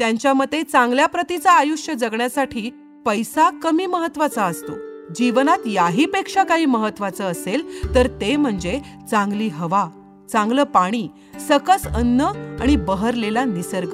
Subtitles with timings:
[0.00, 2.70] त्यांच्या मते चांगल्या प्रतीचं आयुष्य जगण्यासाठी
[3.06, 4.72] पैसा कमी महत्त्वाचा असतो.
[5.16, 9.88] जीवनात याहीपेक्षा काही महत्वाचं असेल तर ते म्हणजे चांगली हवा
[10.32, 11.08] चांगलं पाणी
[11.48, 12.20] सकस अन्न
[12.60, 13.88] आणि बहरलेला निसर्ग.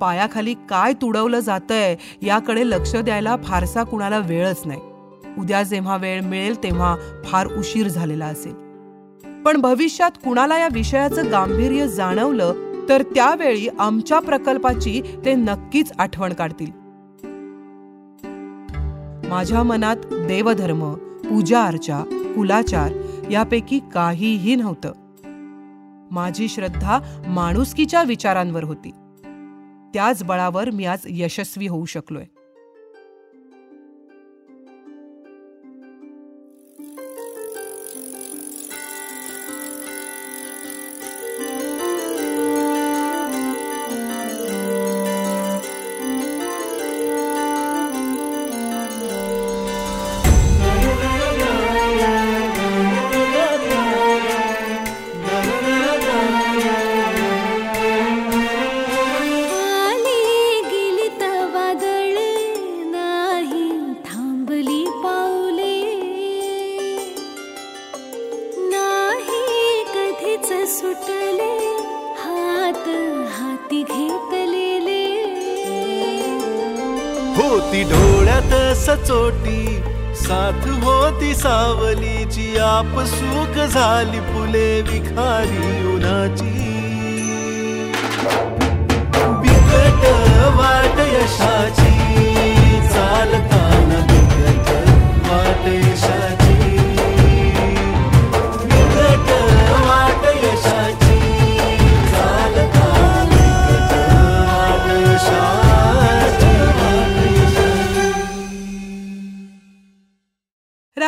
[0.00, 4.80] पायाखाली काय तुडवलं जातंय याकडे लक्ष द्यायला फारसा कुणाला वेळच नाही.
[5.38, 8.54] उद्या जेव्हा वेळ मिळेल तेव्हा फार उशीर झालेला असेल.
[9.42, 16.70] पण भविष्यात कुणाला या विषयाचं गांभीर्य जाणवलं तर त्यावेळी आमच्या प्रकल्पाची ते नक्कीच आठवण काढतील.
[19.28, 22.04] माझ्या मनात देवधर्म पूजा अर्चा
[22.36, 22.92] कुलाचार
[23.30, 24.92] यापैकी काहीही नव्हतं.
[26.10, 28.90] माझी श्रद्धा माणुसकीच्या विचारांवर होती.
[29.94, 32.24] त्याच बळावर मी आज यशस्वी होऊ शकलोय.
[81.40, 86.49] सावलीची आप सुख झाली फुले विखारी उन्हाची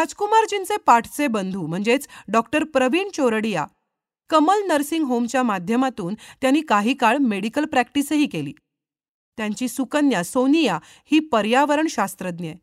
[0.03, 3.65] राजकुमारजींचे पाठचे बंधू म्हणजेच डॉक्टर प्रवीण चोरडिया
[4.31, 8.53] कमल नर्सिंग होमच्या माध्यमातून त्यांनी काही काळ मेडिकल प्रॅक्टिसही केली.
[9.39, 10.79] त्यांची सुकन्या सोनिया
[11.11, 12.57] ही पर्यावरण शास्त्रज्ञ आहे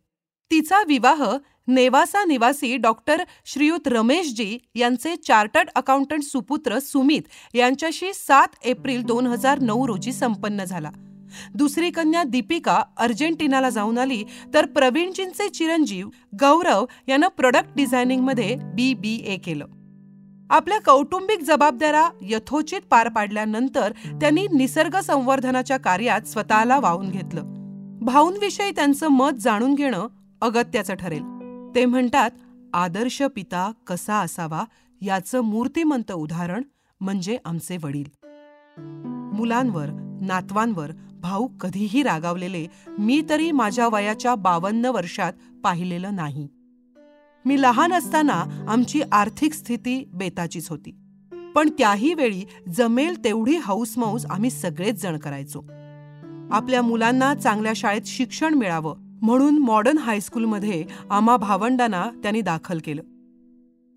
[0.51, 1.23] तिचा विवाह
[1.67, 9.59] नेवासा निवासी डॉक्टर श्रीयुत रमेशजी यांचे चार्टर्ड अकाउंटंट सुपुत्र सुमित यांच्याशी सात एप्रिल दोन हजार
[9.59, 10.91] नऊ रोजी संपन्न झाला.
[11.53, 14.23] दुसरी कन्या दीपिका अर्जेंटिनाला जाऊन आली
[14.53, 16.09] तर प्रवीणजींचे चिरंजीव
[16.39, 19.65] गौरव यानं प्रोडक्ट डिझायनिंगमध्ये बी बी ए केलं.
[20.49, 27.43] आपल्या कौटुंबिक जबाबदाऱ्या यथोचित पार पाडल्यानंतर त्यांनी निसर्ग संवर्धनाच्या कार्यात स्वतःला वाहून घेतलं.
[28.01, 30.07] भाऊंविषयी त्यांचं मत जाणून घेणं
[30.41, 31.23] अगत्याचं ठरेल.
[31.75, 32.29] ते म्हणतात
[32.73, 34.63] आदर्श पिता कसा असावा
[35.01, 36.61] याचं मूर्तिमंत उदाहरण
[37.01, 38.25] म्हणजे आमचे वडील.
[39.33, 42.67] मुलांवर नातवांवर भाऊ कधीही रागावलेले
[42.99, 46.47] मी तरी माझ्या वयाच्या बावन्न वर्षात पाहिलेलं नाही.
[47.45, 50.95] मी लहान असताना आमची आर्थिक स्थिती बेताचीच होती.
[51.55, 55.59] पण त्याही वेळी जमेल तेवढी हौसमौस आम्ही सगळेच जण करायचो.
[56.51, 63.01] आपल्या मुलांना चांगल्या शाळेत शिक्षण मिळावं म्हणून मॉडर्न हायस्कूलमध्ये आम्हा भावंडांना त्यांनी दाखल केलं.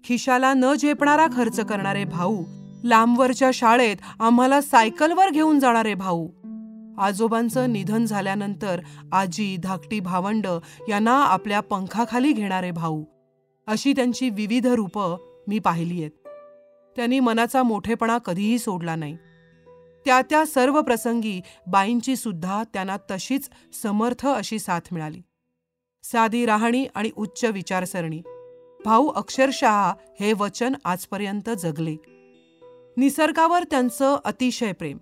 [0.05, 2.45] खिशाला न झेपणारा खर्च करणारे भाऊ
[2.85, 6.29] लांबवरच्या शाळेत आम्हाला सायकलवर घेऊन जाणारे भाऊ
[6.99, 8.81] आजोबांचं निधन झाल्यानंतर
[9.13, 10.47] आजी धाकटी भावंड
[10.89, 13.05] यांना आपल्या पंखाखाली घेणारे भाऊ.
[13.67, 15.17] अशी त्यांची विविध रूपं
[15.49, 16.11] मी पाहिली आहेत.
[16.97, 19.17] त्यांनी मनाचा मोठेपणा कधीही सोडला नाही.
[20.05, 23.51] त्या त्या सर्व प्रसंगी बाईंची सुद्धा त्यांना तशीच
[23.83, 25.23] समर्थ अशी साथ मिळाली.
[26.05, 28.23] साधी राहणी आणि उच्च विचारसरणी.
[28.85, 31.97] भाऊ अक्षरशः हे वचन आजपर्यंत जगले.
[32.97, 34.99] निसर्गावर त्यांचं अतिशय प्रेम.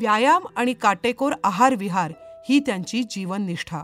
[0.00, 2.12] व्यायाम आणि काटेकोर आहार विहार
[2.48, 3.82] ही त्यांची जीवननिष्ठा.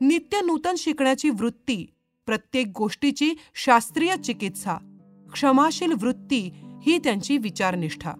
[0.00, 1.86] नित्य नूतन शिकण्याची वृत्ती
[2.26, 4.74] प्रत्येक गोष्टीची शास्त्रीय चिकित्सा
[5.32, 6.50] क्षमाशील वृत्ती
[6.82, 8.12] ही त्यांची विचारनिष्ठा.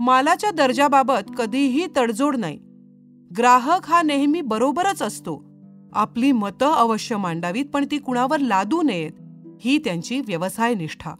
[0.00, 2.58] मालाच्या दर्जाबाबत कधीही तडजोड नाही.
[3.38, 5.44] ग्राहक हा नेहमी बरोबरच असतो.
[5.92, 9.12] आपली मतं अवश्य मांडावीत पण ती कुणावर लादू नयेत
[9.60, 11.10] ही त्यांची व्यवसाय निष्ठा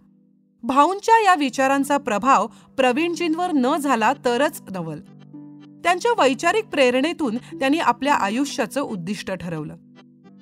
[0.64, 4.99] भाऊंच्या या विचारांचा प्रभाव प्रवीणजींवर न झाला तरच नवल.
[5.85, 9.76] त्यांच्या वैचारिक प्रेरणेतून त्यांनी आपल्या आयुष्याचं उद्दिष्ट ठरवलं.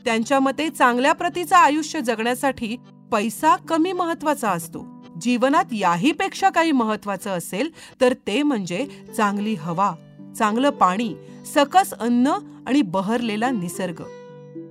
[0.04, 2.76] त्यांच्या मते चांगल्या प्रतीचं आयुष्य जगण्यासाठी
[3.12, 5.04] पैसा कमी महत्त्वाचा असतो.
[5.20, 7.70] जीवनात याहीपेक्षा काही महत्वाचं असेल
[8.00, 9.92] तर ते म्हणजे चांगली हवा
[10.38, 11.14] चांगलं पाणी
[11.54, 12.26] सकस अन्न
[12.66, 14.02] आणि बहरलेला निसर्ग.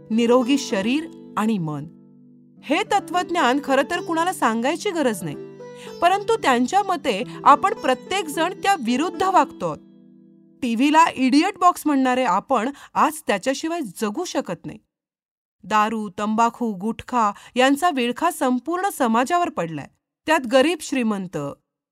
[0.10, 1.86] निरोगी शरीर आणि मन.
[2.64, 5.36] हे तत्वज्ञान खरं तर कुणाला सांगायची गरज नाही.
[6.00, 9.76] परंतु त्यांच्या मते आपण प्रत्येक जण त्या विरुद्ध वागतो
[10.62, 14.80] टीव्हीला इडियट बॉक्स म्हणणारे आपण आज त्याच्याशिवाय जगू शकत नाही.
[15.64, 19.88] दारू तंबाखू गुटखा यांचा विळखा संपूर्ण समाजावर पडलाय.
[20.26, 21.38] त्यात गरीब श्रीमंत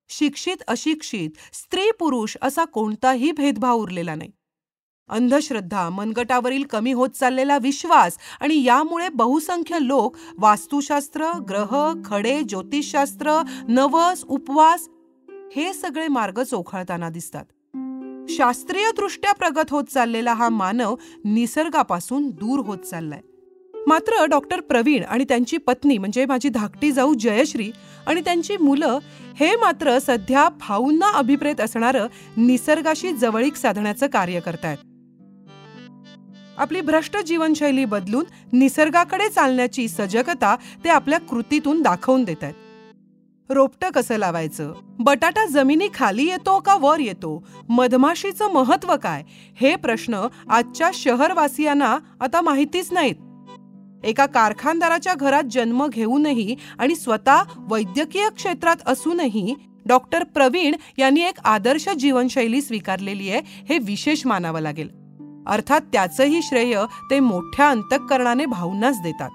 [0.09, 4.29] शिक्षित अशिक्षित स्त्री पुरुष असा कोणताही भेदभाव उरलेला नाही.
[5.09, 14.23] अंधश्रद्धा मनगटावरील कमी होत चाललेला विश्वास आणि यामुळे बहुसंख्य लोक वास्तुशास्त्र ग्रह खडे ज्योतिषशास्त्र नवस
[14.23, 14.87] उपवास
[15.55, 17.45] हे सगळे मार्ग चोखाळताना दिसतात.
[18.29, 20.95] शास्त्रीय दृष्ट्या प्रगत होत चाललेला हा मानव
[21.25, 23.21] निसर्गापासून दूर होत चाललाय.
[23.87, 27.71] मात्र डॉक्टर प्रवीण आणि त्यांची पत्नी म्हणजे माझी धाकटी जाऊ जयश्री
[28.07, 28.99] आणि त्यांची मुलं
[29.35, 32.07] हे मात्र सध्या भाऊंना अभिप्रेत असणारं
[32.37, 34.77] निसर्गाशी जवळीक साधण्याचं कार्य करतायत.
[36.57, 38.23] आपली भ्रष्ट जीवनशैली बदलून
[38.53, 42.53] निसर्गाकडे चालण्याची सजगता ते आपल्या कृतीतून दाखवून देत आहेत.
[43.49, 44.73] रोपटं कसं लावायचं?
[44.99, 47.47] बटाटा जमिनी खाली येतो का वर येतो?
[47.69, 49.23] मधमाशीचं महत्त्व काय?
[49.61, 53.15] हे प्रश्न आजच्या शहरवासियांना आता माहितीच नाहीत.
[54.03, 59.55] एका कारखानदाराच्या घरात जन्म घेऊनही आणि स्वतः वैद्यकीय क्षेत्रात असूनही
[59.85, 65.06] डॉक्टर प्रवीण यांनी एक आदर्श जीवनशैली स्वीकारलेली आहे हे विशेष मानावं लागेल.
[65.47, 69.29] अर्थात त्याचंही श्रेय ते मोठ्या अंतःकरणाने भाऊंनाच देतात.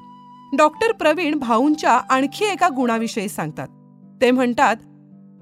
[0.57, 3.69] डॉक्टर प्रवीण भाऊंच्या आणखी एका गुणाविषयी सांगतात.
[4.21, 4.77] ते म्हणतात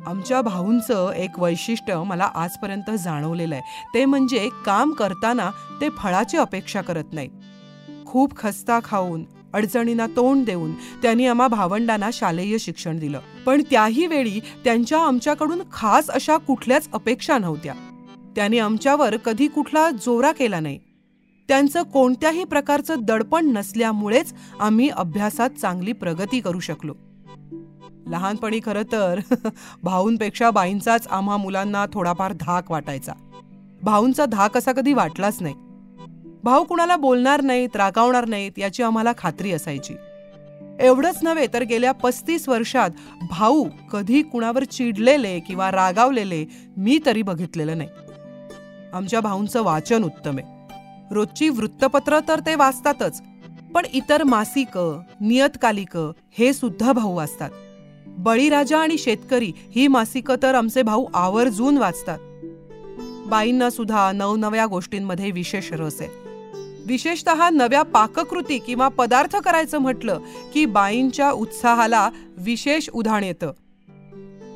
[0.06, 3.84] आमच्या भाऊंचं एक वैशिष्ट्य मला आजपर्यंत जाणवलेलं आहे.
[3.94, 5.50] ते म्हणजे काम करताना
[5.80, 7.30] ते फळाची अपेक्षा करत नाहीत.
[8.06, 9.24] खूप खस्ता खाऊन
[9.54, 13.20] अडचणींना तोंड देऊन त्यांनी आम्हा भावंडांना शालेय शिक्षण दिलं.
[13.46, 17.74] पण त्याही वेळी त्यांच्या आमच्याकडून खास अशा कुठल्याच अपेक्षा नव्हत्या.
[18.36, 20.78] त्याने आमच्यावर कधी कुठला जोरा केला नाही.
[21.48, 26.94] त्यांचं कोणत्याही प्रकारचं दडपण नसल्यामुळेच आम्ही अभ्यासात चांगली प्रगती करू शकलो.
[28.06, 29.20] लहानपणी खरं तर
[29.82, 33.12] भाऊंपेक्षा बाईंचाच आम्हा मुलांना थोडाफार धाक वाटायचा.
[33.82, 35.54] भाऊंचा धाक असा कधी वाटलाच नाही.
[36.44, 39.94] भाऊ कुणाला बोलणार नाहीत रागावणार नाहीत याची आम्हाला खात्री असायची.
[40.80, 42.90] एवढंच नव्हे तर गेल्या पस्तीस वर्षात
[43.30, 47.88] भाऊ कधी कुणावर चिडलेले किंवा रागावलेले मी तरी बघितलेलं नाही.
[48.92, 50.74] आमच्या भाऊंचं वाचन उत्तम आहे.
[51.14, 53.22] रोजची वृत्तपत्र तर ते वाचतातच
[53.74, 54.78] पण इतर मासिक
[55.20, 55.98] नियतकालिक
[56.30, 57.50] हे सुद्धा भाऊ वाचतात.
[58.06, 62.18] बळीराजा आणि शेतकरी ही मासिकं तर आमचे भाऊ आवर्जून वाचतात.
[63.28, 66.10] बाईंना सुद्धा नवनव्या गोष्टींमध्ये विशेष रस आहे.
[66.86, 70.18] विशेषतः नव्या पाककृती किंवा पदार्थ करायचं म्हटलं
[70.54, 73.52] की बाईंच्या उत्साहाला विशेष उधाण येतं.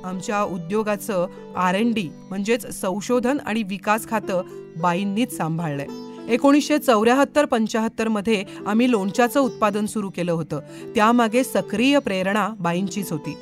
[0.04, 4.42] आमच्या उद्योगाचं आर एन डी म्हणजेच संशोधन आणि विकास खातं
[4.80, 5.86] बाईंनीच सांभाळलंय.
[6.32, 10.60] एकोणीसशे चौऱ्याहत्तर पंच्याहत्तरमध्ये आम्ही लोणच्याचं उत्पादन सुरू केलं होतं.
[10.94, 13.36] त्यामागे सक्रिय प्रेरणा बाईंचीच होती.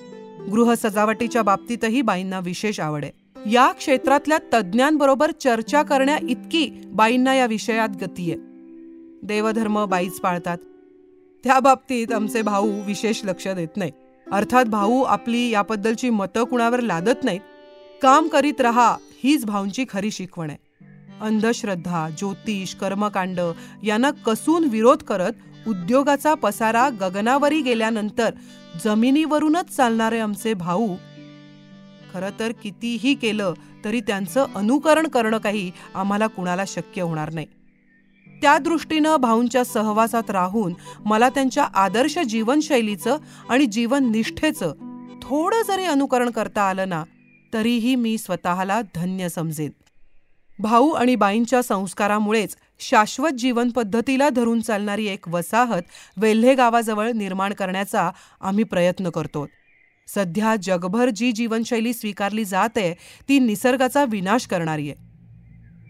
[0.50, 3.12] गृह सजावटीच्या बाबतीतही बाईंना विशेष आवड आहे.
[3.50, 8.40] या क्षेत्रातल्या तज्ज्ञांबरोबर चर्चा करण्या इतकी बाईंना या विषयात गती आहे.
[9.22, 10.58] देवधर्म बाईच पाळतात.
[11.44, 13.90] त्या बाबतीत आमचे भाऊ विशेष लक्ष देत नाही
[14.32, 17.40] अर्थात भाऊ आपली याबद्दलची मतं कुणावर लादत नाहीत.
[18.02, 20.58] काम करीत रहा हीच भाऊंची खरी शिकवण आहे.
[21.20, 23.40] अंधश्रद्धा ज्योतिष कर्मकांड
[23.82, 28.34] यांना कसून विरोध करत उद्योगाचा पसारा गगनावरी गेल्यानंतर
[28.84, 30.94] जमिनीवरूनच चालणारे आमचे भाऊ
[32.14, 33.54] खरं तर कितीही केलं
[33.84, 37.46] तरी त्यांचं अनुकरण करणं काही आम्हाला कुणाला शक्य होणार नाही.
[38.42, 43.16] त्या दृष्टीनं भाऊंच्या सहवासात राहून मला त्यांच्या आदर्श जीवनशैलीचं
[43.48, 44.74] आणि जीवननिष्ठेचं
[45.22, 47.04] थोडं जरी अनुकरण करता आलं ना
[47.52, 49.70] तरीही मी स्वतःला धन्य समजेन.
[50.58, 55.82] भाऊ आणि बाईंच्या संस्कारामुळेच शाश्वत जीवन पद्धतीला धरून चालणारी एक वसाहत
[56.16, 59.46] वेल्हे गावाजवळ निर्माण करण्याचा आम्ही प्रयत्न करतो.
[60.08, 62.94] सध्या जगभर जी जीवनशैली स्वीकारली जात आहे
[63.28, 65.11] ती निसर्गाचा विनाश करणारी आहे.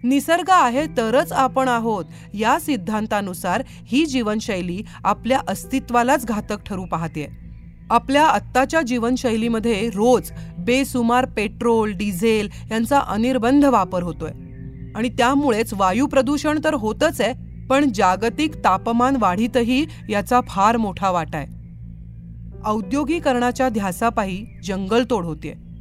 [0.05, 2.05] निसर्ग आहे तरच आपण आहोत.
[2.35, 7.27] या सिद्धांतानुसार ही जीवनशैली आपल्या अस्तित्वालाच घातक ठरू पाहते.
[7.91, 14.31] आपल्या आत्ताच्या जीवनशैलीमध्ये रोज बेसुमार पेट्रोल डिझेल यांचा अनिर्बंध वापर होतोय.
[14.95, 17.33] आणि त्यामुळेच वायू प्रदूषण तर होतच आहे
[17.67, 21.47] पण जागतिक तापमान वाढीतही याचा फार मोठा वाटा आहे.
[22.65, 25.72] औद्योगिकरणाच्या ध्यासापायी जंगलतोड होते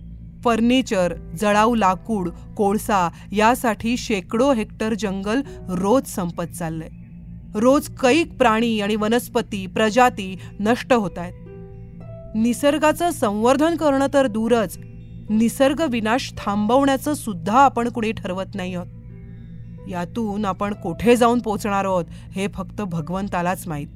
[0.44, 6.90] फर्निचर जळाऊ लाकूड कोळसा यासाठी शेकडो हेक्टर जंगल रोज संपत चाललंय.
[7.56, 11.34] रोज कैक प्राणी आणि वनस्पती प्रजाती नष्ट होत आहेत.
[12.36, 14.80] निसर्गाचं संवर्धन करणं तर दूरच
[15.30, 18.88] निसर्ग विनाश थांबवण्याचं सुद्धा आपण कुणी ठरवत नाही आहोत.
[19.90, 23.88] यातून आपण कुठे जाऊन पोचणार आहोत हे फक्त भगवंतालाच माहीत.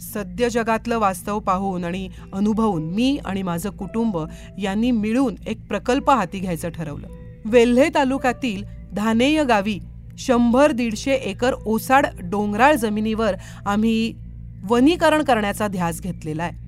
[0.00, 4.18] सद्य जगातलं वास्तव पाहून आणि अनुभवून मी आणि माझं कुटुंब
[4.58, 7.08] यांनी मिळून एक प्रकल्प हाती घ्यायचं ठरवलं.
[7.44, 9.78] वेल्हे तालुक्यातील धानेय गावी
[10.18, 13.34] शंभर दीडशे एकर ओसाड डोंगराळ जमिनीवर
[13.66, 14.14] आम्ही
[14.70, 16.66] वनीकरण करण्याचा ध्यास घेतलेला आहे.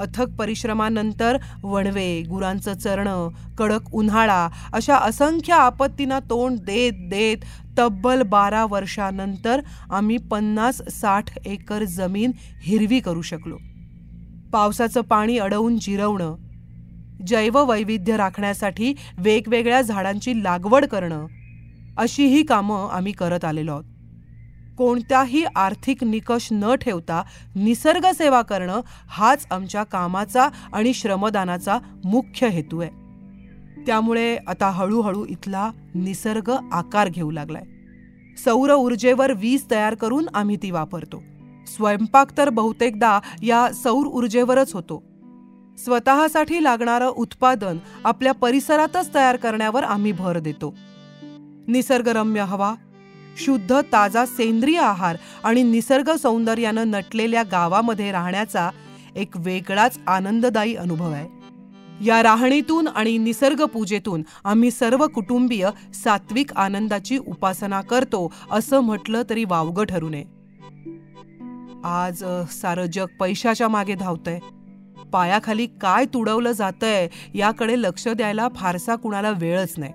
[0.00, 7.36] अथक परिश्रमानंतर वणवे गुरांचं चरणं कडक उन्हाळा अशा असंख्य आपत्तींना तोंड देत देत
[7.78, 12.30] तब्बल बारा वर्षानंतर आम्ही पन्नास साठ एकर जमीन
[12.62, 13.56] हिरवी करू शकलो.
[14.52, 16.36] पावसाचं पाणी अडवून जिरवणं
[17.26, 21.26] जैववैविध्य राखण्यासाठी वेगवेगळ्या झाडांची लागवड करणं
[21.98, 23.84] अशी ही कामं आम्ही करत आलेलो आहोत.
[24.78, 27.22] कोणत्याही आर्थिक निकष न ठेवता
[27.54, 33.05] निसर्ग सेवा करणं हाच आमच्या कामाचा आणि श्रमदानाचा मुख्य हेतू आहे.
[33.86, 37.62] त्यामुळे आता हळूहळू इथला निसर्ग आकार घेऊ लागलाय.
[38.44, 41.22] सौर ऊर्जेवर वीज तयार करून आम्ही ती वापरतो.
[41.66, 45.02] स्वयंपाक तर बहुतेकदा या सौर ऊर्जेवरच होतो.
[45.78, 50.74] स्वतःसाठी लागणारं उत्पादन आपल्या परिसरातच तयार करण्यावर आम्ही भर देतो.
[51.68, 52.74] निसर्गरम्य हवा
[53.36, 58.70] शुद्ध ताजा सेंद्रिय आहार आणि निसर्ग सौंदर्यानं नटलेल्या गावामध्ये राहण्याचा
[59.16, 61.35] एक वेगळाच आनंददायी अनुभव आहे.
[62.04, 69.44] या राहणीतून आणि निसर्ग पूजेतून आम्ही सर्व कुटुंबीय सात्विक आनंदाची उपासना करतो असं म्हटलं तरी
[69.44, 70.24] वावगं ठरू नये.
[71.84, 74.38] आज सारं जग पैशाच्या मागे धावतंय.
[75.12, 79.92] पायाखाली काय तुडवलं जातंय याकडे लक्ष द्यायला फारसा कुणाला वेळच नाही.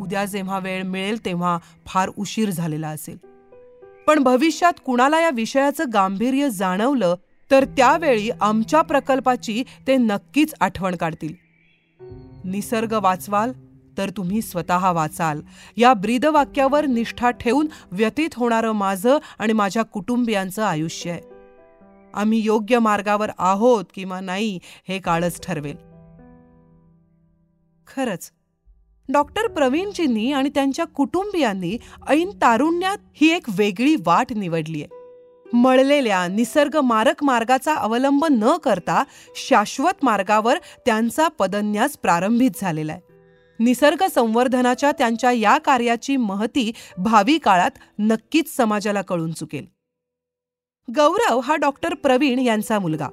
[0.00, 3.16] उद्या जेव्हा वेळ मिळेल तेव्हा फार उशीर झालेला असेल.
[4.06, 7.14] पण भविष्यात कुणाला या विषयाचं गांभीर्य जाणवलं
[7.54, 11.34] तर त्यावेळी आमच्या प्रकल्पाची ते नक्कीच आठवण काढतील.
[12.44, 13.52] निसर्ग वाचवाल
[13.98, 15.40] तर तुम्ही स्वतः वाचाल.
[15.76, 21.20] या ब्रीदवाक्यावर निष्ठा ठेवून व्यतीत होणारं माझं आणि माझ्या कुटुंबियांचं आयुष्य आहे.
[22.14, 24.58] आम्ही योग्य मार्गावर आहोत किंवा नाही
[24.88, 25.76] हे काळच ठरवेल.
[27.86, 28.30] खरंच
[29.12, 34.93] डॉक्टर प्रवीणजींनी आणि त्यांच्या कुटुंबियांनी ऐन तारुण्यात ही एक वेगळी वाट निवडली आहे
[35.54, 39.04] मळलेल्या निसर्ग मारक मार्गाचा अवलंब न करता
[39.36, 43.00] शाश्वत मार्गावर त्यांचा पदन्यास प्रारंभित झालेला आहे.
[43.58, 49.66] निसर्ग संवर्धनाच्या त्यांच्या या कार्याची महती भावी काळात नक्कीच समाजाला कळून चुकेल.
[50.96, 53.08] गौरव हा डॉक्टर प्रवीण यांचा मुलगा.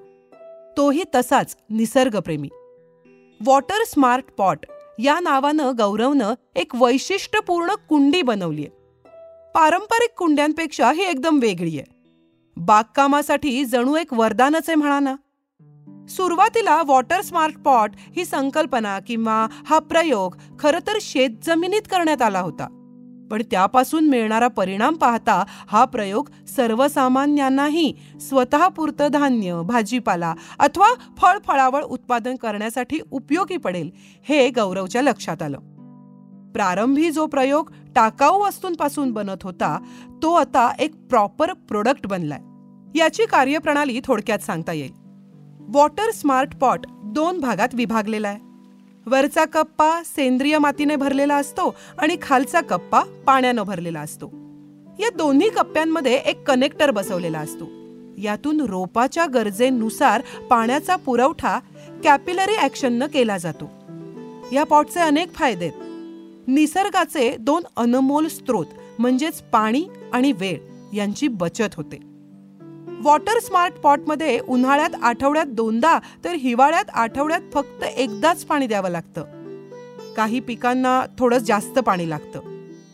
[0.78, 2.50] तोही तसाच निसर्गप्रेमी.
[3.46, 4.66] वॉटर स्मार्ट पॉट
[5.00, 8.72] या नावानं गौरवनं एक वैशिष्ट्यपूर्ण कुंडी बनवली आहे.
[9.56, 12.01] पारंपरिक कुंड्यांपेक्षा ही एकदम वेगळी आहे.
[12.58, 15.16] बागकामासाठी जणू एक वरदानच आहे म्हणा ना.
[16.10, 22.78] सुरुवातीला वॉटर स्मार्ट पॉट ही संकल्पना किंवा हा प्रयोग खरं तर शेतजमिनीत करण्यात आला होता.
[23.32, 33.00] पण त्यापासून मिळणारा परिणाम पाहता हा प्रयोग सर्वसामान्यांनाही स्वतःपुरतं धान्य भाजीपाला अथवा फळफळावळ उत्पादन करण्यासाठी
[33.12, 33.92] उपयोगी पडेल
[34.30, 35.60] हे गौरवच्या लक्षात आलं.
[36.54, 39.80] प्रारंभी जो प्रयोग टाकाऊ वस्तूंपासून बनत होता
[40.24, 42.40] तो आता एक प्रॉपर प्रोडक्ट बनलाय.
[43.00, 44.92] याची कार्यप्रणाली थोडक्यात सांगता येईल.
[45.60, 48.40] वॉटर स्मार्ट पॉट दोन भागात विभागलेला आहे.
[49.06, 54.26] वरचा कप्पा सेंद्रिय मातीने भरलेला असतो आणि खालचा कप्पा पाण्यानं भरलेला असतो.
[55.00, 57.66] या दोन्ही कप्प्यांमध्ये एक कनेक्टर बसवलेला असतो.
[58.18, 61.60] यातून रोपाच्या गरजेनुसार पाण्याचा पुरवठा
[62.04, 63.70] कॅपिलरी ॲक्शननं केला जातो.
[64.52, 65.91] या पॉटचे अनेक फायदे आहेत.
[66.52, 68.66] निसर्गाचे दोन अनमोल स्रोत
[69.00, 70.58] म्हणजेच पाणी आणि वेळ
[70.94, 71.98] यांची बचत होते.
[73.02, 79.24] वॉटर स्मार्ट पॉटमध्ये उन्हाळ्यात आठवड्यात दोनदा तर हिवाळ्यात आठवड्यात फक्त एकदाच पाणी द्यावं लागतं.
[80.18, 82.40] काही पिकांना थोडं जास्त पाणी लागतं.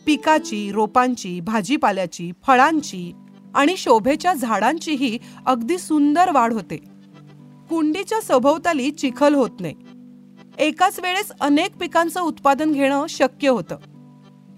[0.06, 3.12] पिकाची रोपांची भाजीपाल्याची फळांची
[3.54, 6.76] आणि शोभेच्या झाडांचीही अगदी सुंदर वाढ होते.
[7.70, 9.74] कुंडीच्या सभोवताली चिखल होत नाही.
[10.58, 13.76] एकाच वेळेस अनेक पिकांचं उत्पादन घेणं शक्य होतं.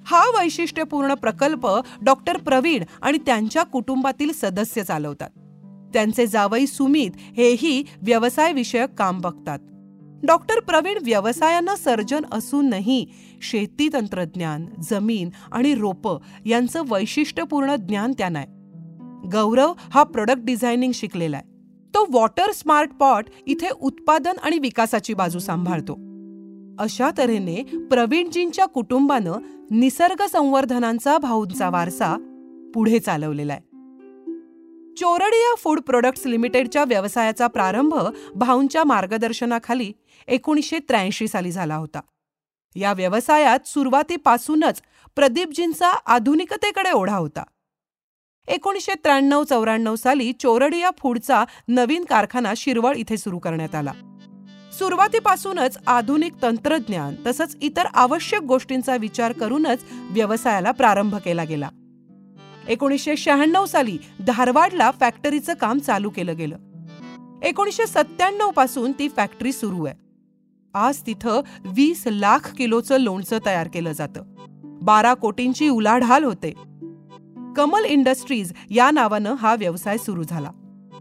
[0.06, 1.68] हा वैशिष्ट्यपूर्ण प्रकल्प
[2.02, 5.30] डॉक्टर प्रवीण आणि त्यांच्या कुटुंबातील सदस्य चालवतात.
[5.92, 9.58] त्यांचे जावई सुमित हेही व्यवसाय विषयक काम बघतात.
[10.26, 13.06] डॉक्टर प्रवीण व्यवसायानं सर्जन असूनही
[13.42, 18.48] शेती तंत्रज्ञान जमीन आणि रोपं यांचं वैशिष्ट्यपूर्ण ज्ञान त्यांना आहे.
[19.28, 21.49] गौरव हा प्रोडक्ट डिझायनिंग शिकलेला आहे.
[21.94, 25.92] तो वॉटर स्मार्ट पॉट इथे उत्पादन आणि विकासाची बाजू सांभाळतो.
[26.78, 29.32] अशा तऱ्हेने प्रवीणजींच्या कुटुंबानं
[29.70, 32.16] निसर्ग संवर्धनांचा भाऊंचा वारसा
[32.74, 33.62] पुढे चालवलेला आहे.
[34.96, 37.94] चोरडिया फूड प्रोडक्ट्स लिमिटेडच्या व्यवसायाचा प्रारंभ
[38.34, 39.92] भाऊंच्या मार्गदर्शनाखाली
[40.28, 42.00] एकोणीसशे त्र्याऐंशी साली झाला होता.
[42.76, 44.82] या व्यवसायात सुरुवातीपासूनच
[45.16, 47.42] प्रदीपजींचा आधुनिकतेकडे ओढा होता.
[48.48, 53.92] एकोणीसशे त्र्याण्णव चौऱ्याण्णव साली चोरडिया फूडचा नवीन कारखाना शिरवळ इथे सुरू करण्यात आला.
[54.78, 61.68] सुरुवातीपासूनच आधुनिक तंत्रज्ञान तसंच इतर आवश्यक गोष्टींचा विचार करूनच व्यवसायाला प्रारंभ केला गेला.
[62.68, 66.56] एकोणीसशे शहाण्णव साली धारवाडला फॅक्टरीचं काम चालू केलं गेलं.
[67.42, 69.94] एकोणीसशे सत्त्याण्णवपासून ती फॅक्टरी सुरू आहे.
[70.74, 74.22] आज तिथं वीस लाख किलोचं लोणचं तयार केलं जातं.
[74.82, 76.52] बारा कोटींची उलाढाल होते.
[77.56, 80.50] कमल इंडस्ट्रीज या नावानं हा व्यवसाय सुरू झाला.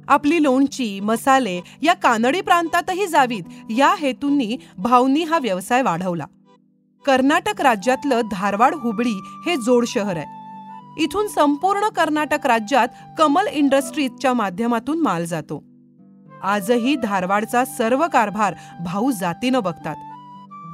[0.08, 6.25] आपली लोणची मसाले या कानडी प्रांतातही जावीत या हेतूंनी भाऊंनी हा व्यवसाय वाढवला.
[7.06, 10.39] कर्नाटक राज्यातलं धारवाड हुबळी हे जोड शहर आहे.
[11.03, 12.88] इथून संपूर्ण कर्नाटक राज्यात
[13.18, 15.63] कमल इंडस्ट्रीजच्या माध्यमातून माल जातो.
[16.44, 18.53] आजही धारवाडचा सर्व कारभार
[18.86, 19.96] भाऊ जातीनं बघतात.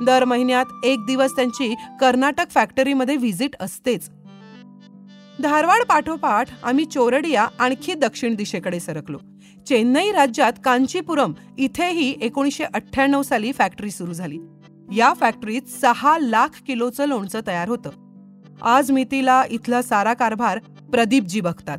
[0.05, 4.09] दर महिन्यात एक दिवस त्यांची कर्नाटक फॅक्टरीमध्ये व्हिजिट असतेच.
[5.43, 9.17] धारवाड पाठोपाठ आम्ही चोरडिया आणखी दक्षिण दिशेकडे सरकलो.
[9.67, 14.39] चेन्नई राज्यात कांचीपुरम इथेही एकोणीसशे अठ्ठ्याण्णव साली फॅक्टरी सुरू झाली.
[14.95, 17.89] या फॅक्टरीत सहा लाख किलोचं लोणचं तयार होतं.
[18.61, 20.59] आज मितीला इथला सारा कारभार
[20.91, 21.77] प्रदीपजी बघतात.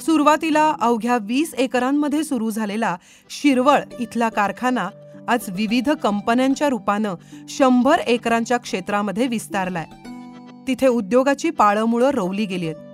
[0.00, 2.96] सुरुवातीला अवघ्या वीस एकरांमध्ये सुरू झालेला
[3.30, 4.88] शिरवळ इथला कारखाना
[5.28, 7.14] आज विविध कंपन्यांच्या रूपानं
[7.48, 9.86] शंभर एकरांच्या क्षेत्रामध्ये विस्तारलाय.
[10.66, 12.85] तिथे उद्योगाची पाळंमुळं रोवली गेली आहेत.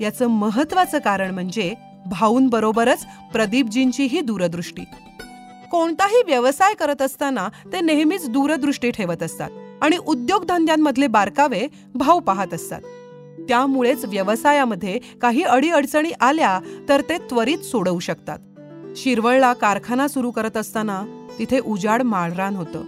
[0.00, 1.74] याचं महत्वाचं कारण म्हणजे
[2.06, 4.82] भाऊंबरोबरच प्रदीपजींचीही दूरदृष्टी.
[5.70, 9.50] कोणताही व्यवसाय करत असताना ते नेहमीच दूरदृष्टी ठेवत असतात
[9.82, 12.80] आणि उद्योगधंद्यांमधले बारकावे भाऊ पाहत असतात.
[13.48, 18.38] त्यामुळेच व्यवसायामध्ये काही अडीअडचणी आल्या तर ते त्वरित सोडवू शकतात.
[18.96, 21.02] शिरवळला कारखाना सुरू करत असताना
[21.38, 22.82] तिथे उजाड माळरान होतं.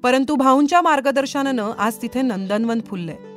[0.00, 3.33] परंतु भाऊंच्या मार्गदर्शनानं आज तिथे नंदनवन फुललंय.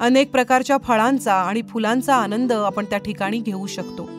[0.00, 4.10] अनेक प्रकारच्या फळांचा आणि फुलांचा आनंद आपण त्या ठिकाणी घेऊ शकतो.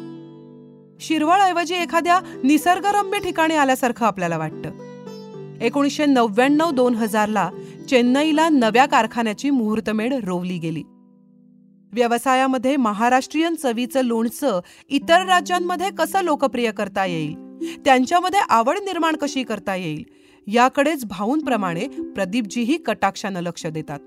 [1.00, 4.70] शिरवळऐवजी एखाद्या निसर्गरम्य ठिकाणी आल्यासारखं आपल्याला वाटतं.
[5.62, 7.50] एकोणीसशे नव्याण्णव दोन हजारला
[7.90, 10.84] चेन्नईला नव्या कारखान्याची मुहूर्तमेढ रोवली गेली.
[11.94, 14.60] व्यवसायामध्ये महाराष्ट्रीयन चवीचं लोणचं
[14.90, 17.36] इतर राज्यांमध्ये कसं लोकप्रिय करता येईल?
[17.86, 20.04] त्यांच्यामध्ये आवड निर्माण कशी करता येईल?
[20.48, 24.00] याकडेच भाऊंप्रमाणे प्रदीपजीही कटाक्षानं लक्ष देतात.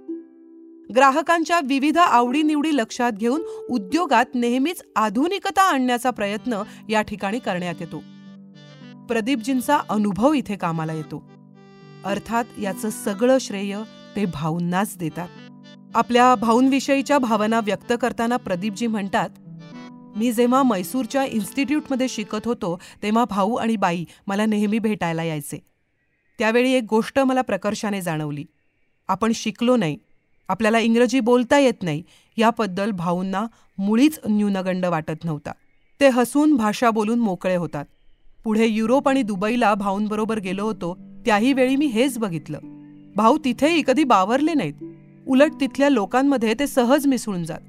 [0.97, 8.03] ग्राहकांच्या विविध आवडीनिवडी लक्षात घेऊन उद्योगात नेहमीच आधुनिकता आणण्याचा प्रयत्न या ठिकाणी करण्यात येतो.
[9.07, 11.31] प्रदीपजींचा अनुभव इथे कामाला येतो.
[12.05, 13.79] अर्थात याचं सगळं श्रेय
[14.16, 15.29] ते भाऊंनाच देतात.
[15.94, 19.29] आपल्या भाऊंविषयीच्या भावना व्यक्त करताना प्रदीपजी म्हणतात
[20.16, 25.66] मी जेव्हा मैसूरच्या इन्स्टिट्यूटमध्ये शिकत होतो तेव्हा भाऊ आणि बाई मला नेहमी भेटायला यायचे.
[26.38, 28.44] त्यावेळी एक गोष्ट मला प्रकर्षाने जाणवली.
[29.09, 29.99] आपण शिकलो नाही
[30.48, 32.02] आपल्याला इंग्रजी बोलता येत नाही
[32.37, 33.46] याबद्दल भाऊंना
[33.78, 35.50] मुळीच न्यूनगंड वाटत नव्हता.
[36.00, 37.85] ते हसून भाषा बोलून मोकळे होतात.
[38.44, 42.59] पुढे युरोप आणि दुबईला भाऊंबरोबर गेलो होतो त्याही वेळी मी हेच बघितलं.
[43.16, 44.74] भाऊ तिथेही कधी बावरले नाहीत.
[45.26, 47.61] उलट तिथल्या लोकांमध्ये ते सहज मिसळून जात.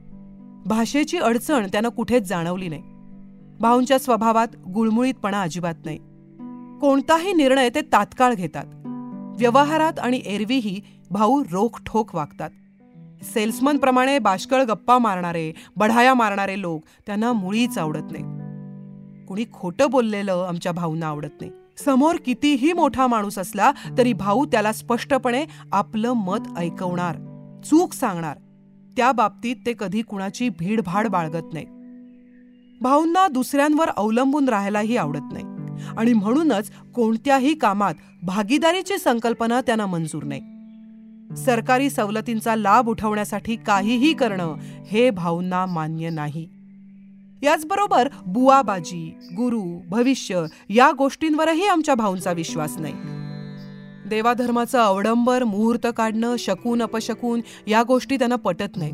[0.68, 2.84] भाषेची अडचण त्यांना कुठेच जाणवली नाही.
[3.60, 5.98] भाऊंच्या स्वभावात गुळमुळीतपणा अजिबात नाही.
[6.80, 8.66] कोणताही निर्णय ते तात्काळ घेतात.
[9.40, 12.50] व्यवहारात आणि एरवीही भाऊ रोखठोक वागतात.
[13.26, 20.72] सेल्समनप्रमाणे बाष्कळ गप्पा मारणारे बढाया मारणारे लोक त्यांना मुळीच आवडत नाही कुणी खोटं बोललेलं आमच्या
[20.72, 21.52] भाऊंना आवडत नाही.
[21.86, 27.16] समोर कितीही मोठा माणूस असला तरी भाऊ त्याला स्पष्टपणे आपलं मत ऐकवणार
[27.66, 28.38] चूक सांगणार.
[28.98, 31.66] त्या बाबतीत ते कधी कुणाची भीडभाड बाळगत नाही
[32.82, 35.46] भाऊंना दुसऱ्यांवर अवलंबून राहायलाही आवडत नाही.
[35.98, 40.42] आणि म्हणूनच कोणत्याही कामात भागीदारीची संकल्पना त्यांना मंजूर नाही.
[41.38, 44.56] सरकारी सवलतींचा लाभ उठवण्यासाठी काहीही करणं
[44.88, 46.50] हे भाऊंना मान्य नाही.
[47.44, 52.94] याचबरोबर बुवाबाजी गुरु भविष्य या गोष्टींवरही आमच्या भाऊंचा विश्वास नाही.
[54.10, 58.92] देवाधर्माचं अवडंबर मुहूर्त काढणं शकून अपशकून या गोष्टी त्यांना पटत नाही.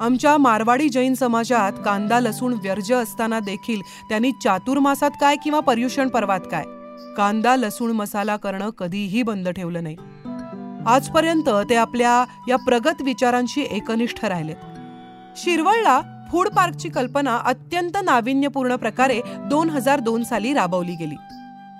[0.00, 6.40] आमच्या मारवाडी जैन समाजात कांदा लसूण व्यर्ज असताना देखील त्यांनी चातुर्मासात काय किंवा पर्युषण पर्वात
[6.50, 6.64] काय?
[7.16, 9.96] कांदा लसूण मसाला करणं कधीही बंद ठेवलं नाही.
[10.86, 14.56] आजपर्यंत ते आपल्या या प्रगत विचारांशी एकनिष्ठ राहिलेत.
[15.36, 21.14] शिरवळला फूड पार्कची कल्पना अत्यंत नाविन्यपूर्ण प्रकारे दोन हजार दोन साली राबवली गेली.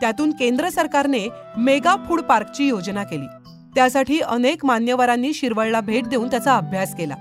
[0.00, 3.26] त्यातून केंद्र सरकारने मेगा फूड पार्कची योजना केली.
[3.74, 7.14] त्यासाठी अनेक मान्यवरांनी शिरवळला भेट देऊन त्याचा अभ्यास केला.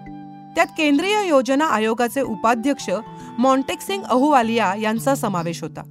[0.56, 2.89] त्यात केंद्रीय योजना आयोगाचे उपाध्यक्ष
[3.38, 5.82] मॉन्टेक्सिंग अहुवालिया यांचा समावेश होता.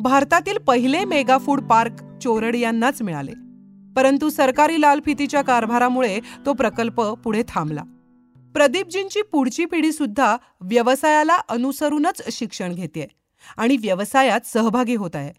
[0.00, 3.41] भारतातील पहिले मेगा फूड पार्क चोरड यांनाच मिळाले.
[3.96, 7.82] परंतु सरकारी लाल फितीच्या कारभारामुळे तो प्रकल्प पुढे थांबला.
[8.54, 13.08] प्रदीपजींची पुढची पिढी सुद्धा व्यवसायाला अनुसरूनच शिक्षण घेते
[13.56, 15.32] आणि व्यवसायात सहभागी होत आहे.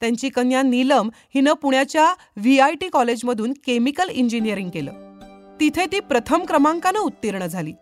[0.00, 4.92] त्यांची कन्या नीलम हिनं पुण्याच्या व्ही आय टी कॉलेजमधून केमिकल इंजिनिअरिंग केलं.
[5.60, 7.72] तिथे ती प्रथम क्रमांकानं उत्तीर्ण झाली.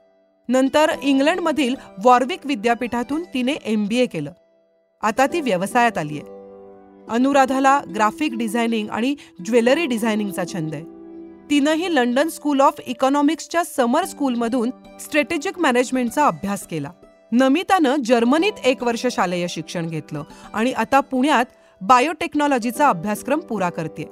[0.48, 1.74] नंतर इंग्लंडमधील
[2.04, 4.32] वॉर्विक विद्यापीठातून तिने एम बी ए केलं.
[5.02, 6.43] आता ती व्यवसायात आली आहे
[7.08, 9.14] अनुराधाला ग्राफिक डिझायनिंग आणि
[9.46, 10.82] ज्वेलरी डिझायनिंगचा छंद आहे.
[11.50, 16.90] तिनंही लंडन स्कूल ऑफ इकॉनॉमिक्सच्या समर स्कूलमधून स्ट्रॅटेजिक मॅनेजमेंटचा अभ्यास केला.
[17.32, 20.22] नमितानं जर्मनीत एक वर्ष शालेय शिक्षण घेतलं
[20.54, 21.44] आणि आता पुण्यात
[21.80, 24.08] बायोटेक्नॉलॉजीचा अभ्यासक्रम पुरा करते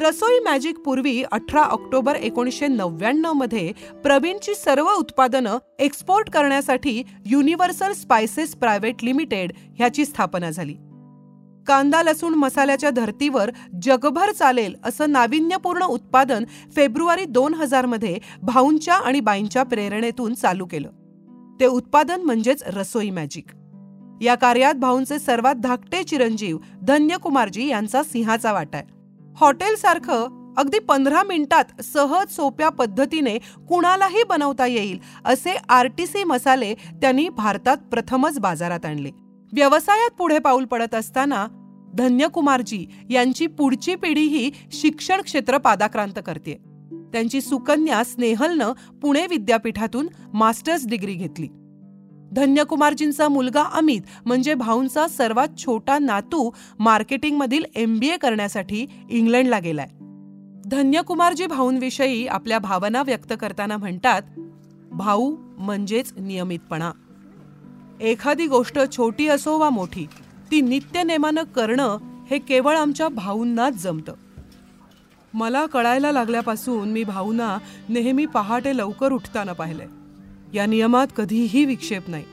[0.00, 9.04] रसोई मॅजिक पूर्वी अठरा ऑक्टोबर एकोणीसशे नव्याण्णवमध्ये प्रवीणची सर्व उत्पादनं एक्सपोर्ट करण्यासाठी युनिव्हर्सल स्पायसेस प्रायव्हेट
[9.04, 10.74] लिमिटेड ह्याची स्थापना झाली.
[11.66, 13.50] कांदा लसूण मसाल्याच्या धर्तीवर
[13.82, 16.44] जगभर चालेल असं नाविन्यपूर्ण उत्पादन
[16.76, 20.88] फेब्रुवारी दोन हजारमध्ये भाऊंच्या आणि बाईंच्या प्रेरणेतून चालू केलं.
[21.60, 23.46] ते उत्पादन म्हणजेच रसोई मॅजिक
[24.22, 28.86] या कार्यात भाऊंचे सर्वात धाकटे चिरंजीव धन्यकुमारजी यांचा सिंहाचा वाटा आहे.
[29.36, 36.74] हॉटेलसारखं अगदी पंधरा मिनिटात सहज सोप्या पद्धतीने कुणालाही बनवता येईल असे आर टी सी मसाले
[36.74, 39.10] त्यांनी भारतात प्रथमच बाजारात आणले.
[39.56, 41.46] व्यवसायात पुढे पाऊल पडत असताना
[41.94, 46.54] धन्यकुमारजी यांची पुढची पिढीही शिक्षण क्षेत्र पादाक्रांत करते.
[47.12, 51.48] त्यांची सुकन्या स्नेहलनं पुणे विद्यापीठातून मास्टर्स डिग्री घेतली.
[52.32, 59.88] धन्यकुमारजींचा मुलगा अमित म्हणजे भाऊंचा सर्वात छोटा नातू मार्केटिंगमधील एम बी ए करण्यासाठी इंग्लंडला गेलाय.
[60.66, 64.22] धन्यकुमारजी भाऊंविषयी आपल्या भावना व्यक्त करताना म्हणतात
[64.90, 66.90] भाऊ म्हणजेच नियमितपणा.
[68.00, 70.06] एखादी गोष्ट छोटी असो वा मोठी
[70.50, 71.98] ती नित्यनेमानं करणं
[72.30, 74.14] हे केवळ आमच्या भाऊंनाच जमतं.
[75.34, 79.86] मला कळायला लागल्यापासून मी भाऊंना नेहमी पहाटे लवकर उठताना पाहिलंय.
[80.54, 82.24] या नियमात कधीही विक्षेप नाही.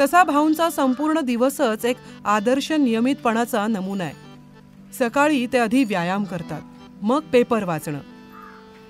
[0.00, 4.14] तसा भाऊंचा संपूर्ण दिवसच एक आदर्श नियमितपणाचा नमुना आहे.
[4.98, 6.62] सकाळी ते आधी व्यायाम करतात
[7.02, 7.98] मग पेपर वाचणं.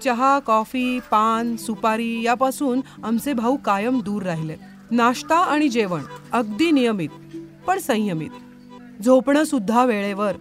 [0.05, 4.72] चहा कॉफी पान सुपारी यापासून आमचे भाऊ कायम दूर राहिले.
[4.93, 6.03] नाश्ता आणि जेवण
[6.33, 7.09] अगदी नियमित
[7.67, 8.31] पण संयमित.
[9.03, 10.33] झोपणं सुद्धा वेळेवर.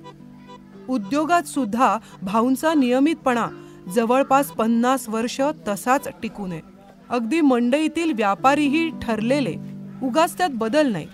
[0.90, 3.48] उद्योगात सुद्धा भाऊंचा नियमितपणा
[3.96, 6.62] जवळपास पन्नास वर्ष तसाच टिकू नये.
[7.10, 9.56] अगदी मंडईतील व्यापारीही ठरलेले
[10.04, 11.08] उगाच त्यात बदल नाही.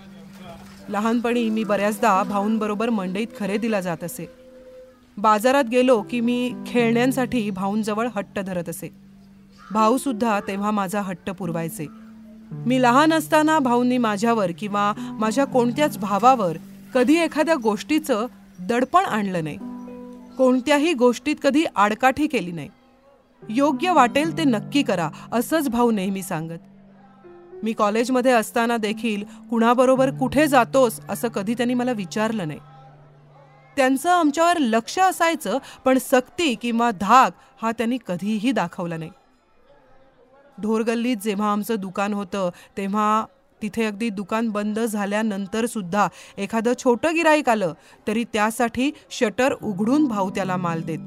[0.90, 4.30] लहानपणी मी बऱ्याचदा भाऊंबरोबर मंडईत खरेदीला जात असे.
[5.18, 8.90] बाजारात गेलो की मी खेळण्यांसाठी भाऊंजवळ हट्ट धरत असे.
[9.72, 12.07] भाऊसुद्धा तेव्हा माझा हट्ट पुरवायचे.
[12.52, 16.58] मी लहान असताना भाऊंनी माझ्यावर किंवा माझ्या कोणत्याच भावावर
[16.94, 18.28] कधी एखाद्या गोष्टीचं
[18.60, 19.58] दडपण आणलं नाही.
[20.38, 22.70] कोणत्याही गोष्टीत कधी आडकाठी केली नाही.
[23.50, 26.60] योग्य वाटेल ते नक्की करा असंच भाऊ नेहमी सांगत.
[27.64, 32.60] मी कॉलेजमध्ये असताना देखील कुणाबरोबर कुठे जातोस असं कधी त्यांनी मला विचारलं नाही.
[33.76, 37.32] त्यांचं आमच्यावर लक्ष असायचं पण सक्ती किंवा धाक
[37.62, 39.12] हा त्यांनी कधीही दाखवला नाही.
[40.62, 43.26] ढोरगल्लीत जेव्हा आमचं दुकान होतं तेव्हा
[43.62, 47.74] तिथे अगदी दुकान बंद झाल्यानंतर सुद्धा एखादं छोटं गिराईक आलं
[48.08, 51.00] तरी त्यासाठी शटर उघडून भाऊ त्याला माल देत.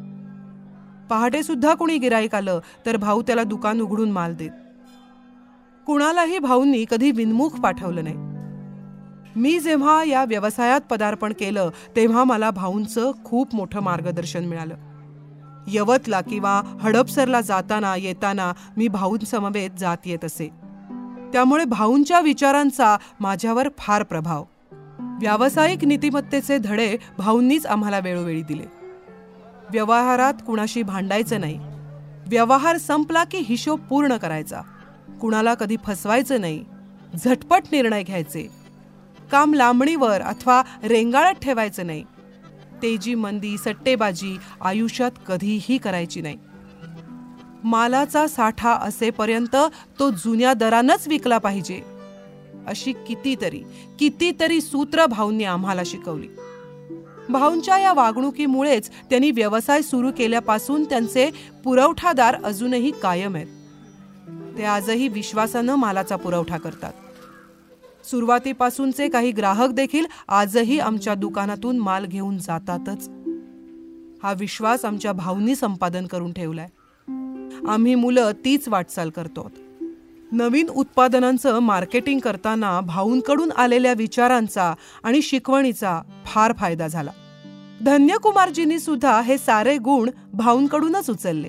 [1.11, 4.51] पहाटे सुद्धा कुणी गिराईक आलं तर भाऊ त्याला दुकान उघडून माल देत.
[5.87, 8.17] कुणालाही भाऊंनी कधी विनमुख पाठवलं नाही.
[9.37, 14.75] मी जेव्हा या व्यवसायात पदार्पण केलं तेव्हा मला भाऊंचं खूप मोठं मार्गदर्शन मिळालं.
[15.71, 20.51] यवतला किंवा हडपसरला जाताना येताना मी भाऊंसमवेत जात येत असे.
[21.33, 24.45] त्यामुळे भाऊंच्या विचारांचा माझ्यावर फार प्रभाव.
[25.21, 28.65] व्यावसायिक नीतिमत्तेचे धडे भाऊंनीच आम्हाला वेळोवेळी दिले.
[29.71, 31.61] व्यवहारात कुणाशी भांडायचं नाही.
[32.27, 34.61] व्यवहार संपला की हिशोब पूर्ण करायचा.
[35.21, 36.65] कुणाला कधी फसवायचं नाही.
[37.25, 38.49] झटपट निर्णय घ्यायचे.
[39.31, 42.05] काम लांबणीवर अथवा रेंगाळत ठेवायचं नाही.
[42.83, 46.37] तेजी मंदी सट्टेबाजी आयुष्यात कधीही करायची नाही.
[47.65, 49.57] मालाचा साठा असेपर्यंत
[49.99, 51.81] तो जुन्या दरानच विकला पाहिजे.
[52.67, 53.63] अशी कितीतरी
[53.99, 56.29] कितीतरी सूत्र भाऊंनी आम्हाला शिकवली.
[57.29, 61.31] भाऊंच्या या वागणुकीमुळेच त्यांनी व्यवसाय सुरू केल्यापासून त्यांचे
[61.65, 63.47] पुरवठादार अजूनही कायम आहेत.
[64.59, 66.93] ते आजही विश्वासानं मालाचा पुरवठा करतात.
[68.05, 73.09] सुरुवातीपासूनचे काही ग्राहक देखील आजही आमच्या दुकानातून माल घेऊन जातातच.
[74.23, 76.69] हा विश्वास आमच्या भाऊंनी संपादन करून ठेवलाय.
[77.69, 79.51] आम्ही मुलं तीच वाटचाल करतो
[80.33, 87.11] नवीन उत्पादनांचं मार्केटिंग करताना भाऊंकडून आलेल्या विचारांचा आणि शिकवणीचा फार फायदा झाला.
[87.85, 91.49] धन्यकुमारजींनी सुद्धा हे सारे गुण भाऊंकडूनच उचलले.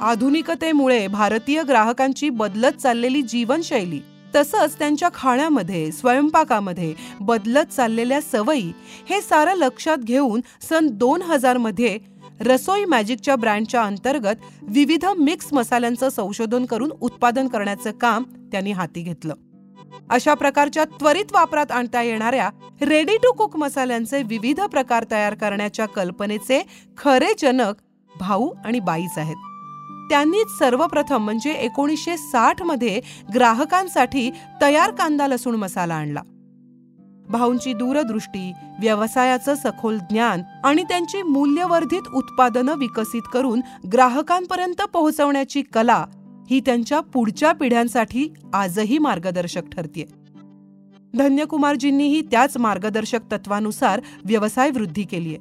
[0.00, 4.00] आधुनिकतेमुळे भारतीय ग्राहकांची बदलत चाललेली जीवनशैली
[4.34, 8.72] तसंच त्यांच्या खाण्यामध्ये स्वयंपाकामध्ये बदलत चाललेल्या सवयी
[9.08, 11.98] हे सारं लक्षात घेऊन सन दोन हजारमध्ये
[12.40, 19.34] रसोई मॅजिकच्या ब्रँडच्या अंतर्गत विविध मिक्स मसाल्यांचं संशोधन करून उत्पादन करण्याचं काम त्यांनी हाती घेतलं.
[20.10, 22.50] अशा प्रकारच्या त्वरित वापरात आणता येणाऱ्या
[22.82, 26.62] रेडी टू कुक मसाल्यांचे विविध प्रकार तयार करण्याच्या कल्पनेचे
[26.98, 27.74] खरे जनक
[28.20, 29.53] भाऊ आणि बाईच आहेत.
[30.10, 33.00] त्यांनीच सर्वप्रथम म्हणजे एकोणीसशे साठमध्ये
[33.34, 34.30] ग्राहकांसाठी
[34.62, 36.22] तयार कांदा लसूण मसाला आणला.
[37.28, 43.60] भाऊंची दूरदृष्टी व्यवसायाचं सखोल ज्ञान आणि त्यांची मूल्यवर्धित उत्पादनं विकसित करून
[43.92, 46.04] ग्राहकांपर्यंत पोहोचवण्याची कला
[46.50, 50.04] ही त्यांच्या पुढच्या पिढ्यांसाठी आजही मार्गदर्शक ठरते
[51.14, 55.38] धन्यकुमारजींनीही त्याच मार्गदर्शक तत्वानुसार व्यवसाय वृद्धी केलीये.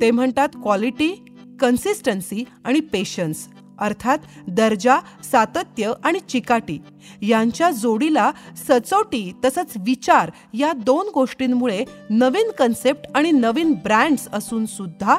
[0.00, 1.24] ते म्हणतात क्वालिटी
[1.60, 4.98] कन्सिस्टन्सी आणि पेशन्स अर्थात दर्जा
[5.32, 6.78] सातत्य आणि चिकाटी.
[7.22, 8.30] यांच्या जोडीला
[8.68, 15.16] सचोटी तसंच विचार या दोन गोष्टींमुळे नवीन कन्सेप्ट आणि नवीन ब्रँड्स असून सुद्धा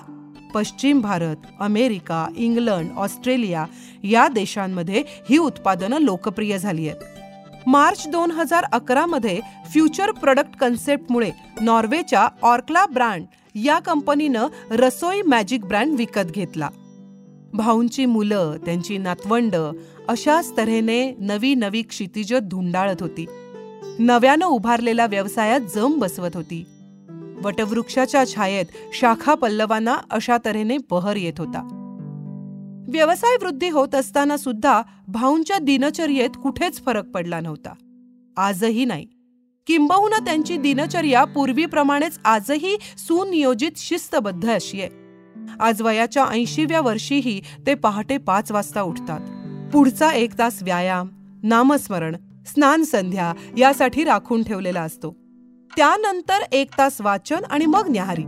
[0.54, 3.66] पश्चिम भारत अमेरिका इंग्लंड ऑस्ट्रेलिया
[4.04, 7.02] या देशांमध्ये ही उत्पादनं लोकप्रिय झाली आहेत.
[7.68, 9.40] मार्च दोन हजार अकरामध्ये
[9.72, 13.24] फ्युचर प्रोडक्ट कन्सेप्टमुळे नॉर्वेच्या ऑर्कला ब्रँड
[13.56, 16.70] या कंपनीनं रसोई मॅजिक ब्रँड विकत घेतला.
[17.58, 19.56] भाऊंची मुलं त्यांची नातवंड
[20.08, 23.26] अशाच तऱ्हेने नवी नवी क्षितिज धुंडाळत होती.
[24.00, 26.66] नव्यानं उभारलेल्या व्यवसायात जम बसवत होती.
[27.44, 31.68] वटवृक्षाच्या छायेत शाखा पल्लवांना अशा तऱ्हेने बहर येत होता.
[32.90, 37.74] व्यवसाय वृद्धी होत असताना सुद्धा भाऊंच्या दिनचर्येत कुठेच फरक पडला नव्हता.
[38.38, 39.08] आजही नाही.
[39.68, 45.07] किंबहुना त्यांची दिनचर्या पूर्वीप्रमाणेच आजही सुनियोजित शिस्तबद्ध अशी आहे.
[45.60, 49.20] आज वयाच्या ऐंशीव्या वर्षीही ते पहाटे पाच वाजता उठतात.
[49.74, 51.08] पुढचा एक तास व्यायाम
[51.44, 52.16] नामस्मरण
[52.46, 55.16] स्नान संध्या यासाठी राखून ठेवलेला असतो.
[55.76, 58.24] त्यानंतर एक तास वाचन आणि मग न्याहारी.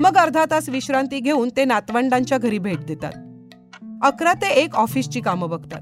[0.00, 3.12] मग अर्धा तास विश्रांती घेऊन ते नातवंडांच्या घरी भेट देतात.
[4.02, 5.80] अकरा ते एक ऑफिसची कामं बघतात.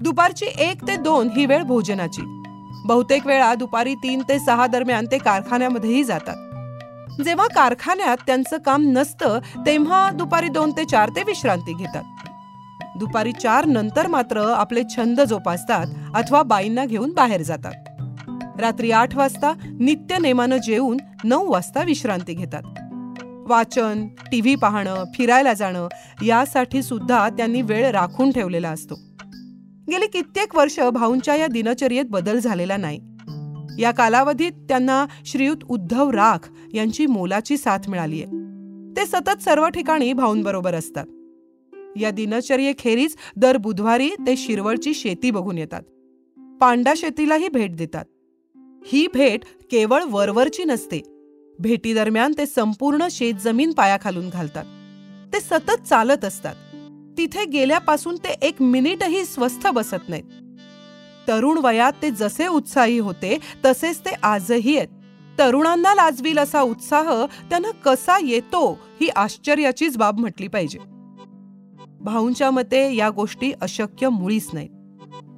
[0.00, 2.22] दुपारची एक ते दोन ही वेळ भोजनाची.
[2.86, 6.43] बहुतेक वेळा दुपारी तीन ते सहा दरम्यान ते कारखान्यामध्येही जातात.
[7.22, 12.02] जेव्हा कारखान्यात त्यांचं काम नसतं तेव्हा दुपारी दोन ते चार ते विश्रांती घेतात.
[12.98, 17.72] दुपारी चार नंतर मात्र आपले छंद जोपासतात अथवा बाईंना घेऊन बाहेर जातात.
[18.60, 22.62] रात्री आठ वाजता नित्य नेमानं जेवून नऊ वाजता विश्रांती घेतात.
[23.48, 25.88] वाचन टी व्ही पाहणं फिरायला जाणं
[26.22, 28.94] यासाठी सुद्धा त्यांनी वेळ राखून ठेवलेला असतो.
[29.90, 33.00] गेली कित्येक वर्ष भाऊंच्या या दिनचर्येत बदल झालेला नाही.
[33.78, 38.30] या कालावधीत त्यांना श्रीयुत उद्धव राख यांची मोलाची साथ मिळाली आहे.
[38.96, 41.06] ते सतत सर्व ठिकाणी भाऊंबरोबर असतात.
[41.96, 45.82] या दिनचर्येखेरीज दर बुधवारी ते शिरवळची शेती बघून येतात.
[46.60, 48.04] पांडा शेतीलाही भेट देतात.
[48.86, 51.02] ही भेट केवळ वरवरची नसते
[51.58, 54.64] भेटीदरम्यान ते संपूर्ण शेतजमीन पायाखालून घालतात.
[55.32, 56.54] ते सतत चालत असतात.
[57.18, 60.43] तिथे गेल्यापासून ते एक मिनिटही स्वस्थ बसत नाहीत.
[61.28, 64.88] तरुण वयात ते जसे उत्साही होते तसेच ते आजही आहेत.
[65.38, 70.78] तरुणांना लाजवील असा उत्साह त्यांना कसा येतो ही आश्चर्याचीच बाब म्हटली पाहिजे.
[72.00, 74.70] भाऊंच्या मते या गोष्टी अशक्य मुळीच नाहीत.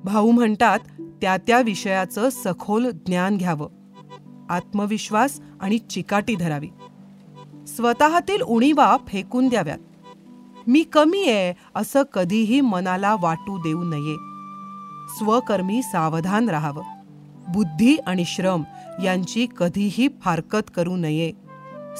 [0.05, 0.79] भाऊ म्हणतात
[1.23, 3.69] त्या त्या विषयाचं सखोल ज्ञान घ्यावं.
[4.49, 6.69] आत्मविश्वास आणि चिकाटी धरावी.
[7.67, 9.79] स्वतःतील उणीवा फेकून द्याव्यात.
[10.67, 14.26] मी कमी आहे असं कधीही मनाला वाटू देऊ नये.
[15.09, 16.83] स्वकर्मी सावधान राहावं.
[17.49, 18.63] बुद्धी आणि श्रम
[19.05, 21.33] यांची कधीही फारकत करू नये.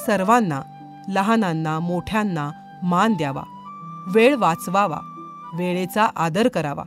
[0.07, 0.63] सर्वांना
[1.09, 2.51] लहानांना मोठ्यांना
[2.83, 3.43] मान द्यावा.
[4.07, 4.99] वेळ वाचवावा.
[5.55, 6.85] वेळेचा आदर करावा.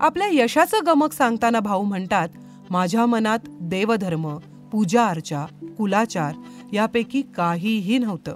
[0.00, 2.28] आपल्या यशाचं गमक सांगताना भाऊ म्हणतात
[2.70, 4.36] माझ्या मनात देवधर्म
[4.72, 5.46] पूजा अर्चा
[5.78, 6.34] कुलाचार
[6.72, 8.34] यापैकी काहीही नव्हतं.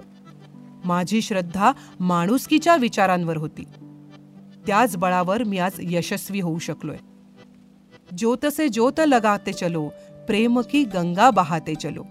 [0.85, 3.63] माझी श्रद्धा माणुसकीच्या विचारांवर होती.
[4.67, 6.97] त्याच बळावर मी आज यशस्वी होऊ शकलोय.
[8.17, 9.89] ज्योत से ज्योत लगाते चलो
[10.27, 12.03] प्रेम की गंगा बहाते चलो.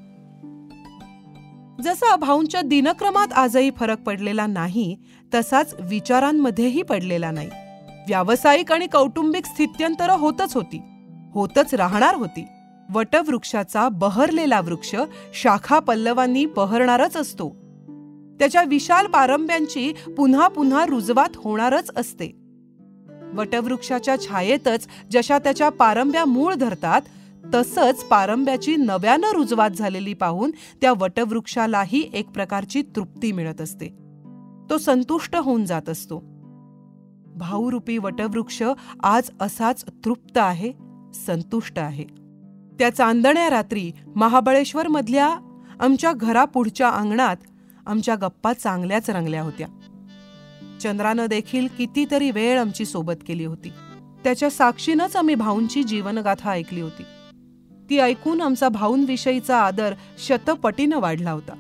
[1.83, 4.97] जसा भाऊंच्या दिनक्रमात आजही फरक पडलेला नाही
[5.35, 7.49] तसाच विचारांमध्येही पडलेला नाही.
[8.09, 10.81] व्यावसायिक आणि कौटुंबिक स्थित्यंतर होतच होती.
[11.33, 12.45] होतच राहणार होती.
[12.93, 14.95] वटवृक्षाचा बहरलेला वृक्ष
[15.35, 17.49] शाखा पल्लवांनी बहरणारच असतो.
[18.39, 22.42] त्याच्या विशाल पारंब्यांची पुन्हा पुन्हा रुजवात होणारच असते.
[23.35, 27.03] वटवृक्षाच्या छायेतच जशा त्याच्या पारंब्या मूळ धरतात
[27.55, 33.89] तसंच पारंब्याची नव्यानं रुजवात झालेली पाहून त्या वटवृक्षालाही एक प्रकारची तृप्ती मिळत असते.
[34.71, 36.19] तो संतुष्ट होऊन जात असतो.
[37.37, 38.63] भाऊरूपी वटवृक्ष
[39.03, 40.73] आज असाच तृप्त आहे
[41.27, 42.05] संतुष्ट आहे.
[42.79, 45.37] त्या चांदण्या रात्री महाबळेश्वर मधल्या
[45.81, 47.37] आमच्या घरापुढच्या अंगणात
[47.87, 49.67] आमच्या गप्पा चांगल्याच रंगल्या होत्या.
[50.83, 53.73] चंद्रानं देखील कितीतरी वेळ आमची सोबत केली होती.
[54.25, 57.03] त्याच्या साक्षीनंच आम्ही भाऊंची जीवनगाथा ऐकली होती.
[57.91, 61.53] ती ऐकून आमचा भाऊंविषयीचा आदर शतपटीनं वाढला होता.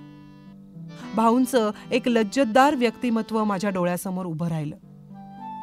[1.16, 4.76] भाऊंचं एक लज्जतदार व्यक्तिमत्व माझ्या डोळ्यासमोर उभं राहिलं.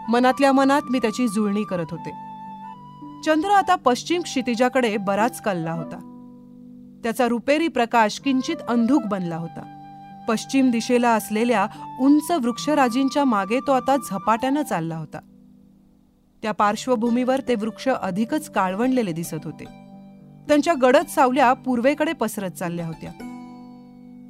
[0.10, 2.10] मनातल्या मनात मी त्याची जुळणी करत होते.
[3.26, 6.06] चंद्र आता पश्चिम क्षितिजाकडे बराच कलला होता.
[7.04, 9.76] त्याचा रुपेरी प्रकाश किंचित अंधुक बनला होता.
[10.30, 11.68] पश्चिम दिशेला असलेल्या
[12.00, 15.20] उंच वृक्षराजींच्या मागे तो आता झपाट्यानं चालला होता.
[16.42, 19.64] त्या पार्श्वभूमीवर ते वृक्ष अधिकच काळवणलेले दिसत होते.
[20.48, 23.12] त्यांच्या गडद सावल्या पूर्वेकडे पसरत चालल्या होत्या.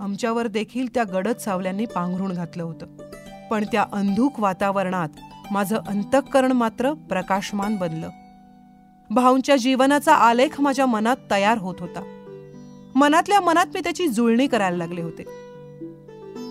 [0.02, 2.86] आमच्यावर देखील त्या गडद सावल्यांनी पांघरून घातलं होतं.
[3.52, 5.10] पण त्या अंधुक वातावरणात
[5.52, 8.10] माझं अंतःकरण मात्र प्रकाशमान बनलं.
[9.10, 12.16] भाऊंच्या जीवनाचा आलेख माझ्या मनात तयार होत होता.
[12.96, 15.39] मनातल्या मनात मी त्याची जुळणी करायला लागले होते.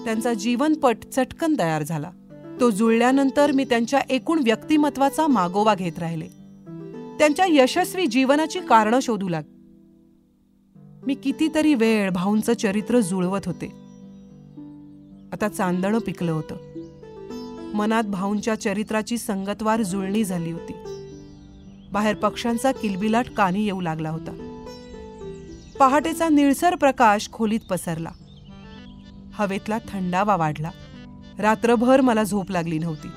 [0.08, 2.10] त्यांचा जीवनपट चटकन तयार झाला.
[2.60, 6.26] तो जुळल्यानंतर मी त्यांच्या एकूण व्यक्तिमत्वाचा मागोवा घेत राहिले.
[7.18, 9.42] त्यांच्या यशस्वी जीवनाची कारणं शोधू लाग.
[11.06, 13.66] मी कितीतरी वेळ भाऊंचं चरित्र जुळवत होते.
[15.32, 16.56] आता चांदणं पिकलं होतं.
[17.74, 20.72] मनात भाऊंच्या चरित्राची संगतवार जुळणी झाली होती.
[21.92, 24.62] बाहेर पक्ष्यांचा किलबिलाट कानी येऊ लागला होता.
[25.78, 28.10] पहाटेचा निळसर प्रकाश खोलीत पसरला.
[29.38, 30.70] हवेतला थंडावा वाढला.
[31.38, 33.08] रात्रभर मला झोप लागली नव्हती.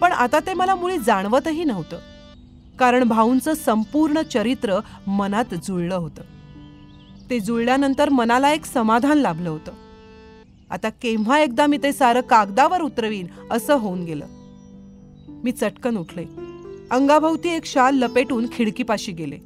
[0.00, 1.98] पण आता ते मला मुळी जाणवतही नव्हतं.
[2.78, 6.22] कारण भाऊंचं संपूर्ण चरित्र मनात जुळलं होतं.
[7.30, 9.72] ते जुळल्यानंतर मनाला एक समाधान लाभलं होतं.
[10.70, 14.26] आता केव्हा एकदा मी ते सारं कागदावर उतरवीन असं होऊन गेलं.
[15.44, 16.24] मी चटकन उठले.
[16.90, 19.38] अंगाभोवती एक शाल लपेटून खिडकीपाशी गेले.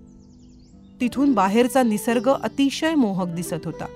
[1.00, 3.86] तिथून बाहेरचा निसर्ग अतिशय मोहक दिसत होता.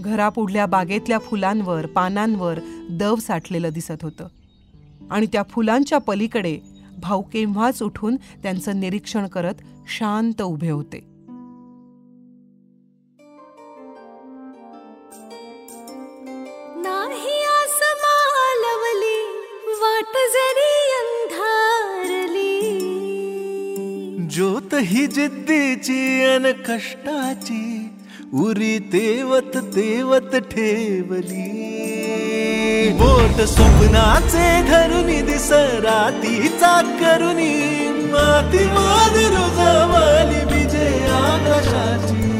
[0.00, 2.58] घरापुढल्या बागेतल्या फुलांवर पानांवर
[2.90, 4.28] दव साठलेलं दिसत होतं.
[5.10, 6.58] आणि त्या फुलांच्या पलीकडे
[7.02, 9.54] भाऊ केव्हाच उठून त्यांचं निरीक्षण करत
[9.88, 10.98] शांत उभे होते.
[16.76, 19.22] नाही आस मालवली
[19.66, 22.60] वाट जरी अंधारली.
[24.30, 27.89] ज्योत ही जिद्दीची अन कष्टाची
[28.34, 31.48] उरी तेवत तेवत ठेवली.
[32.92, 42.39] बोट स्वप्नाचे धरुनी दिस रातीचा करुनी माती माधुर जवाली विजय आकाशाची.